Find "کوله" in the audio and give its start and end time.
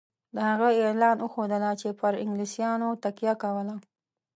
3.43-3.75